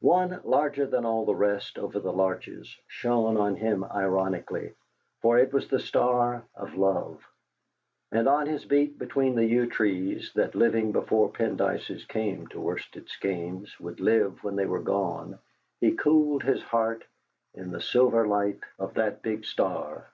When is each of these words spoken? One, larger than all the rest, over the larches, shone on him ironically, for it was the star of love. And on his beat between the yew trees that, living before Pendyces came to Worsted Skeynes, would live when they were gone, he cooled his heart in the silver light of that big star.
One, 0.00 0.40
larger 0.44 0.86
than 0.86 1.04
all 1.04 1.26
the 1.26 1.34
rest, 1.34 1.76
over 1.78 2.00
the 2.00 2.10
larches, 2.10 2.74
shone 2.86 3.36
on 3.36 3.54
him 3.54 3.84
ironically, 3.84 4.72
for 5.20 5.36
it 5.36 5.52
was 5.52 5.68
the 5.68 5.78
star 5.78 6.46
of 6.54 6.76
love. 6.78 7.20
And 8.10 8.26
on 8.26 8.46
his 8.46 8.64
beat 8.64 8.98
between 8.98 9.34
the 9.34 9.44
yew 9.44 9.66
trees 9.66 10.32
that, 10.36 10.54
living 10.54 10.92
before 10.92 11.28
Pendyces 11.28 12.08
came 12.08 12.46
to 12.46 12.60
Worsted 12.62 13.08
Skeynes, 13.10 13.78
would 13.78 14.00
live 14.00 14.42
when 14.42 14.56
they 14.56 14.64
were 14.64 14.80
gone, 14.80 15.38
he 15.82 15.92
cooled 15.94 16.44
his 16.44 16.62
heart 16.62 17.04
in 17.52 17.70
the 17.70 17.80
silver 17.82 18.26
light 18.26 18.60
of 18.78 18.94
that 18.94 19.20
big 19.20 19.44
star. 19.44 20.08